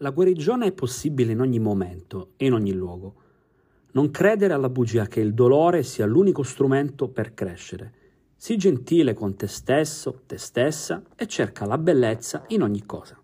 [0.00, 3.14] La guarigione è possibile in ogni momento e in ogni luogo.
[3.92, 7.92] Non credere alla bugia che il dolore sia l'unico strumento per crescere.
[8.36, 13.18] Sii gentile con te stesso, te stessa e cerca la bellezza in ogni cosa.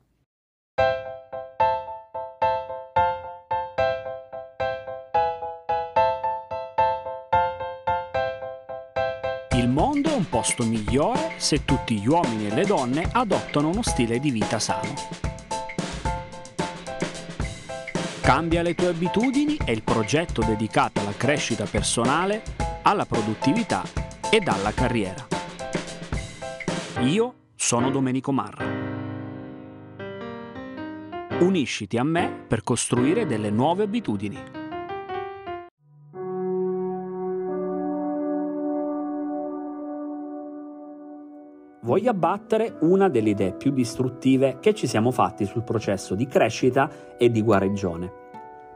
[9.57, 13.83] Il mondo è un posto migliore se tutti gli uomini e le donne adottano uno
[13.83, 15.22] stile di vita sano.
[18.23, 22.45] Cambia le tue abitudini è il progetto dedicato alla crescita personale,
[22.83, 23.83] alla produttività
[24.31, 25.27] ed alla carriera.
[27.01, 28.65] Io sono Domenico Marra.
[31.41, 34.62] Unisciti a me per costruire delle nuove abitudini.
[41.85, 46.89] Voglio abbattere una delle idee più distruttive che ci siamo fatti sul processo di crescita
[47.19, 48.09] e di guarigione.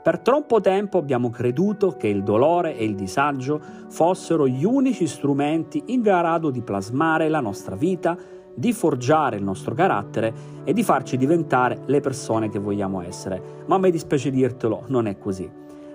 [0.02, 5.84] Per troppo tempo abbiamo creduto che il dolore e il disagio fossero gli unici strumenti
[5.86, 8.18] in grado di plasmare la nostra vita,
[8.52, 13.40] di forgiare il nostro carattere e di farci diventare le persone che vogliamo essere.
[13.66, 15.48] Ma mi dispiace dirtelo, non è così.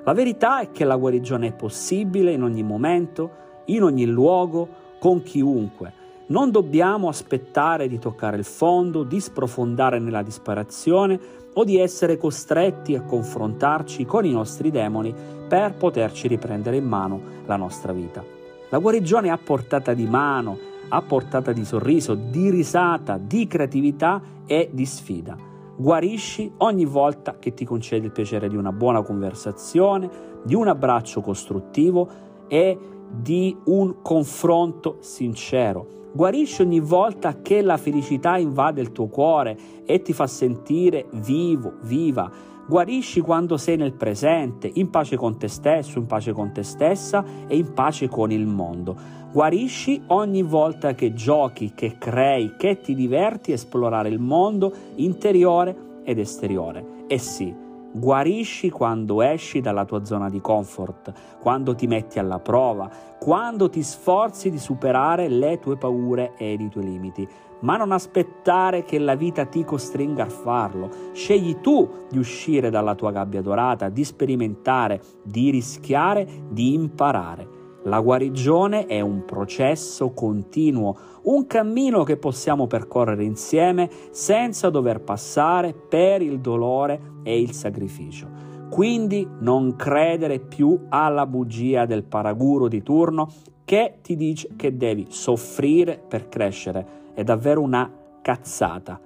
[0.05, 3.31] La verità è che la guarigione è possibile in ogni momento,
[3.65, 5.99] in ogni luogo, con chiunque
[6.31, 11.19] non dobbiamo aspettare di toccare il fondo, di sprofondare nella disperazione
[11.53, 15.13] o di essere costretti a confrontarci con i nostri demoni
[15.47, 18.23] per poterci riprendere in mano la nostra vita.
[18.69, 24.69] La guarigione a portata di mano, a portata di sorriso, di risata, di creatività e
[24.71, 25.37] di sfida.
[25.75, 30.09] Guarisci ogni volta che ti concedi il piacere di una buona conversazione,
[30.43, 32.07] di un abbraccio costruttivo
[32.47, 32.77] e
[33.09, 40.01] di un confronto sincero Guarisci ogni volta che la felicità invade il tuo cuore e
[40.01, 42.29] ti fa sentire vivo, viva.
[42.67, 47.23] Guarisci quando sei nel presente, in pace con te stesso, in pace con te stessa
[47.47, 48.95] e in pace con il mondo.
[49.31, 56.01] Guarisci ogni volta che giochi, che crei, che ti diverti a esplorare il mondo interiore
[56.03, 57.05] ed esteriore.
[57.07, 57.53] E sì,
[57.93, 63.83] Guarisci quando esci dalla tua zona di comfort, quando ti metti alla prova, quando ti
[63.83, 67.27] sforzi di superare le tue paure ed i tuoi limiti.
[67.61, 70.89] Ma non aspettare che la vita ti costringa a farlo.
[71.11, 77.60] Scegli tu di uscire dalla tua gabbia dorata, di sperimentare, di rischiare, di imparare.
[77.83, 85.73] La guarigione è un processo continuo, un cammino che possiamo percorrere insieme senza dover passare
[85.73, 88.27] per il dolore e il sacrificio.
[88.69, 93.27] Quindi non credere più alla bugia del paraguro di turno
[93.65, 96.85] che ti dice che devi soffrire per crescere.
[97.15, 97.91] È davvero una
[98.21, 98.99] cazzata.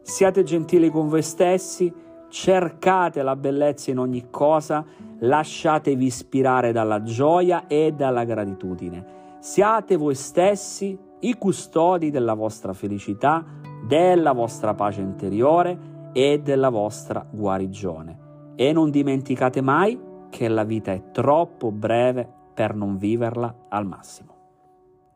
[0.00, 1.92] Siate gentili con voi stessi,
[2.28, 4.84] cercate la bellezza in ogni cosa,
[5.20, 9.22] lasciatevi ispirare dalla gioia e dalla gratitudine.
[9.40, 13.44] Siate voi stessi i custodi della vostra felicità,
[13.86, 18.52] della vostra pace interiore e della vostra guarigione.
[18.56, 19.98] E non dimenticate mai
[20.30, 24.32] che la vita è troppo breve per non viverla al massimo.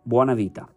[0.02, 0.68] Buona vita!